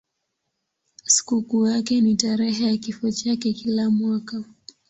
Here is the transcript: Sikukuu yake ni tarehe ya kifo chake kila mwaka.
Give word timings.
Sikukuu 1.05 1.67
yake 1.67 2.01
ni 2.01 2.15
tarehe 2.15 2.65
ya 2.65 2.77
kifo 2.77 3.11
chake 3.11 3.53
kila 3.53 3.89
mwaka. 3.89 4.43